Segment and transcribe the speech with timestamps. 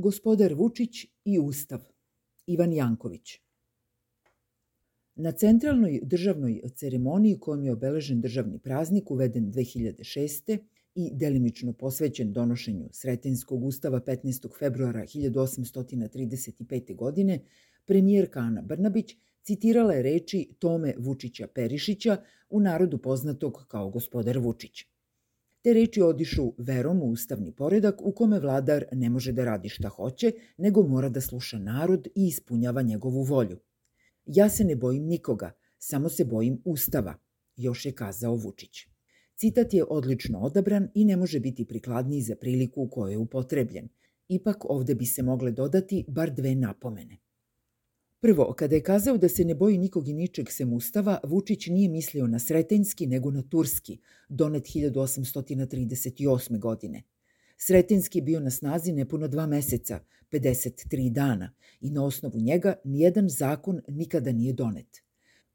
[0.00, 1.80] Gospodar Vučić i Ustav
[2.46, 3.40] Ivan Janković
[5.14, 10.58] Na centralnoj državnoj ceremoniji kojom je obeležen državni praznik uveden 2006.
[10.94, 14.58] i delimično posvećen donošenju Sretenskog ustava 15.
[14.58, 16.96] februara 1835.
[16.96, 17.40] godine,
[17.86, 22.16] premijerka Ana Brnabić citirala je reči Tome Vučića Perišića,
[22.50, 24.89] u narodu poznatog kao gospodar Vučić.
[25.62, 29.88] Te reči odišu verom u ustavni poredak u kome vladar ne može da radi šta
[29.88, 33.58] hoće, nego mora da sluša narod i ispunjava njegovu volju.
[34.26, 37.14] Ja se ne bojim nikoga, samo se bojim ustava,
[37.56, 38.86] još je kazao Vučić.
[39.36, 43.88] Citat je odlično odabran i ne može biti prikladniji za priliku u kojoj je upotrebljen.
[44.28, 47.18] Ipak ovde bi se mogle dodati bar dve napomene–
[48.22, 51.88] Prvo, kada je kazao da se ne boji nikog i ničeg sem ustava, Vučić nije
[51.88, 56.58] mislio na Sretenski nego na Turski, donet 1838.
[56.58, 57.02] godine.
[57.56, 60.00] Sretenski je bio na snazi nepuno dva meseca,
[60.32, 65.02] 53 dana, i na osnovu njega nijedan zakon nikada nije donet.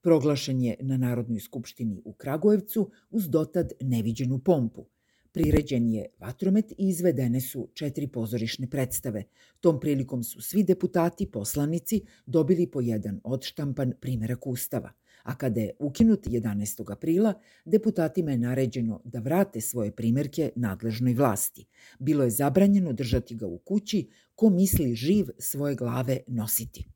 [0.00, 4.86] Proglašen je na Narodnoj skupštini u Kragujevcu uz dotad neviđenu pompu.
[5.34, 9.24] Priređen je vatromet i izvedene su četiri pozorišne predstave.
[9.60, 14.92] Tom prilikom su svi deputati, poslanici, dobili po jedan odštampan primerak Ustava.
[15.22, 16.92] A kada je ukinut 11.
[16.92, 21.66] aprila, deputatima je naređeno da vrate svoje primerke nadležnoj vlasti.
[21.98, 26.88] Bilo je zabranjeno držati ga u kući, ko misli živ svoje glave nositi.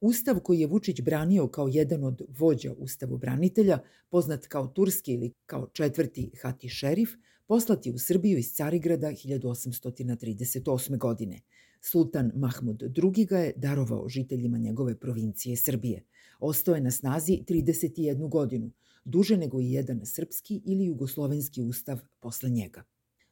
[0.00, 5.68] Ustav koji je Vučić branio kao jedan od vođa ustavobranitelja, poznat kao turski ili kao
[5.72, 7.10] četvrti hati šerif,
[7.48, 10.98] poslati u Srbiju iz Carigrada 1838.
[10.98, 11.40] godine.
[11.80, 13.24] Sultan Mahmud II.
[13.24, 16.04] ga je darovao žiteljima njegove provincije Srbije.
[16.40, 18.70] Ostao je na snazi 31 godinu,
[19.04, 22.82] duže nego i jedan srpski ili jugoslovenski ustav posle njega.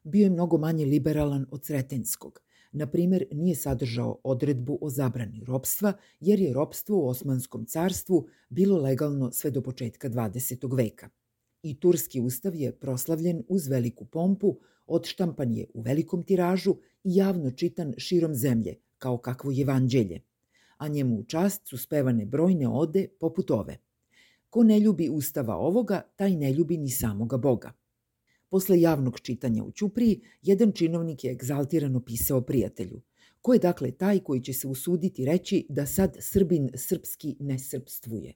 [0.02, 2.40] Bio je mnogo manje liberalan od Sretenskog.
[2.72, 8.78] Na primer, nije sadržao odredbu o zabrani ropstva, jer je ropstvo u Osmanskom carstvu bilo
[8.78, 10.76] legalno sve do početka 20.
[10.76, 11.08] veka
[11.70, 17.50] i turski ustav je proslavljen uz veliku pompu, odštampan je u velikom tiražu i javno
[17.50, 20.20] čitan širom zemlje, kao kakvo evanđelje,
[20.76, 23.78] a njemu u čast su spevane brojne ode poput ove.
[24.50, 27.72] Ko ne ljubi ustava ovoga, taj ne ljubi ni samoga Boga.
[28.48, 33.00] Posle javnog čitanja u Ćupriji, jedan činovnik je egzaltirano pisao prijatelju.
[33.42, 38.34] Ko je dakle taj koji će se usuditi reći da sad Srbin srpski ne srpstvuje?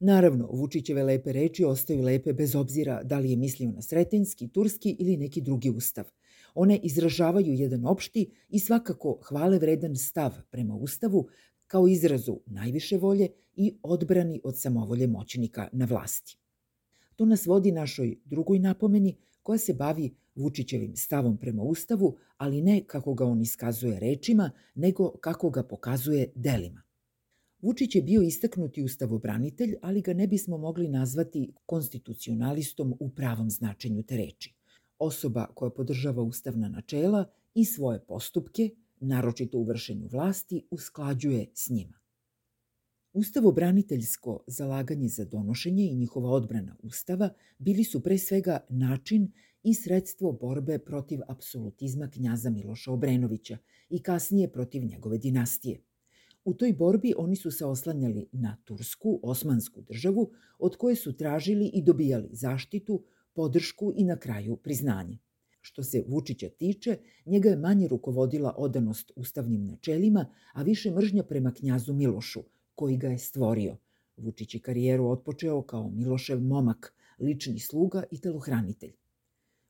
[0.00, 4.96] Naravno, Vučićeve lepe reči ostaju lepe bez obzira da li je mislio na sretenski, turski
[4.98, 6.04] ili neki drugi ustav.
[6.54, 11.28] One izražavaju jedan opšti i svakako hvale vredan stav prema ustavu
[11.66, 16.38] kao izrazu najviše volje i odbrani od samovolje moćnika na vlasti.
[17.16, 22.84] To nas vodi našoj drugoj napomeni koja se bavi Vučićevim stavom prema Ustavu, ali ne
[22.86, 26.87] kako ga on iskazuje rečima, nego kako ga pokazuje delima.
[27.62, 34.02] Vučić je bio istaknuti ustavobranitelj, ali ga ne bismo mogli nazvati konstitucionalistom u pravom značenju
[34.02, 34.54] te reči.
[34.98, 37.24] Osoba koja podržava ustavna načela
[37.54, 38.70] i svoje postupke,
[39.00, 41.98] naročito u vršenju vlasti, usklađuje s njima.
[43.12, 49.32] Ustavobraniteljsko zalaganje za donošenje i njihova odbrana Ustava bili su pre svega način
[49.62, 53.58] i sredstvo borbe protiv apsolutizma knjaza Miloša Obrenovića
[53.90, 55.87] i kasnije protiv njegove dinastije.
[56.48, 61.70] U toj borbi oni su se oslanjali na Tursku, osmansku državu, od koje su tražili
[61.74, 65.18] i dobijali zaštitu, podršku i na kraju priznanje.
[65.60, 71.52] Što se Vučića tiče, njega je manje rukovodila odanost ustavnim načelima, a više mržnja prema
[71.52, 72.42] knjazu Milošu,
[72.74, 73.76] koji ga je stvorio.
[74.16, 78.92] Vučić je karijeru otpočeo kao Milošev momak, lični sluga i telohranitelj.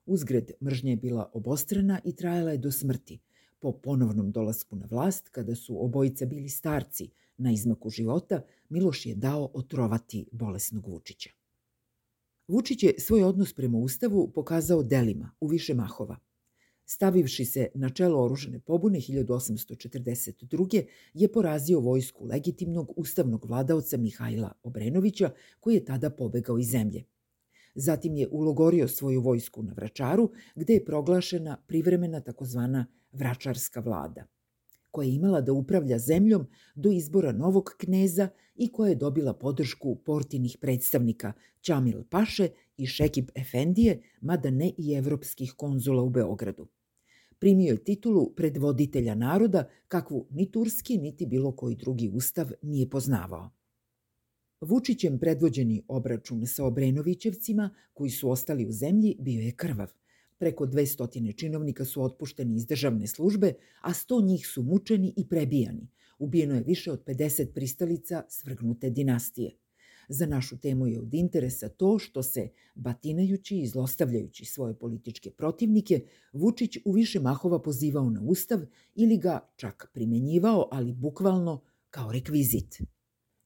[0.06, 3.18] Uzgred mržnja je bila obostrana i trajala je do smrti–
[3.60, 9.14] Po ponovnom dolasku na vlast, kada su obojica bili starci na izmaku života, Miloš je
[9.14, 11.30] dao otrovati bolesnog Vučića.
[12.48, 16.16] Vučić je svoj odnos prema Ustavu pokazao delima u više mahova.
[16.84, 20.84] Stavivši se na čelo oružane pobune 1842.
[21.14, 25.30] je porazio vojsku legitimnog ustavnog vladaoca Mihajla Obrenovića,
[25.60, 27.04] koji je tada pobegao iz zemlje.
[27.74, 34.26] Zatim je ulogorio svoju vojsku na Vračaru, gde je proglašena privremena takozvana vračarska vlada,
[34.90, 39.94] koja je imala da upravlja zemljom do izbora novog kneza i koja je dobila podršku
[39.94, 41.32] portinih predstavnika
[41.62, 46.68] Ćamil Paše i Šekib Efendije, mada ne i evropskih konzula u Beogradu.
[47.38, 53.50] Primio je titulu predvoditelja naroda, kakvu ni turski, niti bilo koji drugi ustav nije poznavao.
[54.60, 59.92] Vučićem predvođeni obračun sa Obrenovićevcima, koji su ostali u zemlji, bio je krvav.
[60.38, 65.88] Preko 200 činovnika su otpušteni iz državne službe, a 100 njih su mučeni i prebijani.
[66.18, 69.56] Ubijeno je više od 50 pristalica svrgnute dinastije.
[70.08, 76.00] Za našu temu je od interesa to što se, batinajući i zlostavljajući svoje političke protivnike,
[76.32, 78.60] Vučić u više mahova pozivao na ustav
[78.94, 82.97] ili ga čak primenjivao, ali bukvalno kao rekvizit.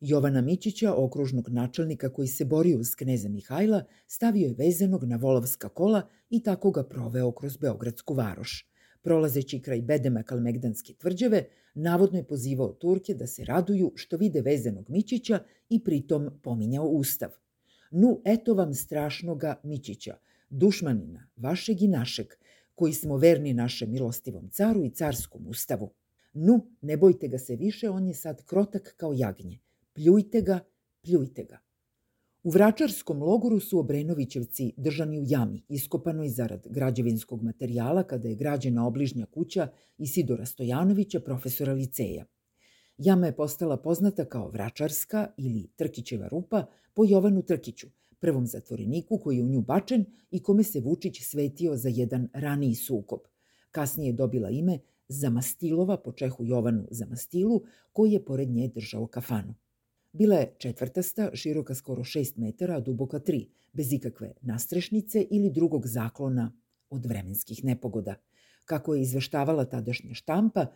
[0.04, 5.68] Jovana Mićića, okružnog načelnika koji se borio uz kneza Mihajla, stavio je vezanog na volovska
[5.68, 8.66] kola i tako ga proveo kroz Beogradsku varoš.
[9.02, 11.44] Prolazeći kraj Bedema Kalmegdanske tvrđave,
[11.74, 15.38] navodno je pozivao Turke da se raduju što vide vezanog Mićića
[15.68, 17.30] i pritom pominjao ustav.
[17.90, 20.16] Nu, eto vam strašnoga Mićića,
[20.50, 22.26] dušmanina, vašeg i našeg,
[22.74, 25.90] koji smo verni našem milostivom caru i carskom ustavu.
[26.32, 29.58] Nu, ne bojte ga se više, on je sad krotak kao jagnje.
[29.94, 30.60] Pljujte ga,
[31.02, 31.58] pljujte ga.
[32.42, 38.86] U Vračarskom logoru su Obrenovićevci držani u jami, iskopanoj zarad građevinskog materijala kada je građena
[38.86, 39.68] obližnja kuća
[39.98, 42.24] Isidora Stojanovića, profesora liceja.
[42.98, 47.86] Jama je postala poznata kao Vračarska ili Trkićeva rupa po Jovanu Trkiću,
[48.22, 52.74] prvom zatvoreniku koji je u nju bačen i kome se Vučić svetio za jedan raniji
[52.74, 53.20] sukob.
[53.70, 54.78] Kasnije je dobila ime
[55.08, 57.62] Zamastilova po Čehu Jovanu Zamastilu,
[57.92, 59.54] koji je pored nje držao kafanu.
[60.12, 66.52] Bila je četvrtasta, široka skoro 6 metara, duboka 3, bez ikakve nastrešnice ili drugog zaklona
[66.90, 68.14] od vremenskih nepogoda.
[68.64, 70.66] Kako je izveštavala tadašnja štampa,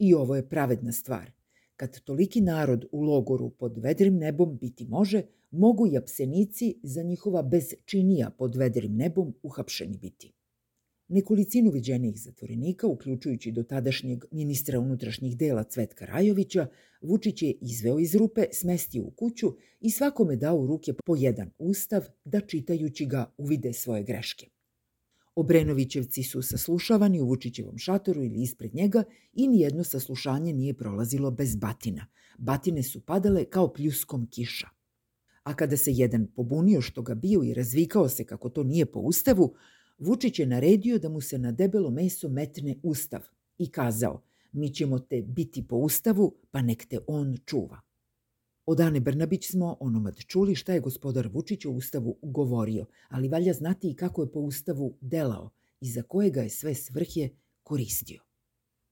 [0.00, 1.30] i ovo je pravedna stvar.
[1.76, 7.42] Kad toliki narod u logoru pod vedrim nebom biti može, mogu i apsenici za njihova
[7.42, 10.32] bezčinija pod vedrim nebom uhapšeni biti.
[11.12, 16.66] Nekolicinu viđenih zatvorenika, uključujući do tadašnjeg ministra unutrašnjih dela Cvetka Rajovića,
[17.02, 19.46] Vučić je izveo iz rupe, smestio u kuću
[19.80, 24.46] i svakome dao u ruke po jedan ustav da čitajući ga uvide svoje greške.
[25.34, 29.02] Obrenovićevci su saslušavani u Vučićevom šatoru ili ispred njega
[29.32, 32.06] i nijedno saslušanje nije prolazilo bez batina.
[32.38, 34.68] Batine su padale kao pljuskom kiša.
[35.42, 39.00] A kada se jedan pobunio što ga bio i razvikao se kako to nije po
[39.00, 39.54] ustavu,
[40.00, 43.20] Vučić je naredio da mu se na debelo meso metne ustav
[43.58, 47.80] i kazao mi ćemo te biti po ustavu, pa nek te on čuva.
[48.66, 53.52] Od Ane Brnabić smo onomad čuli šta je gospodar Vučić o ustavu govorio, ali valja
[53.52, 55.50] znati i kako je po ustavu delao
[55.80, 57.30] i za kojega je sve svrhje
[57.62, 58.29] koristio.